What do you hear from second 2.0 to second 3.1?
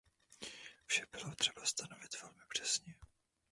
velmi přesně.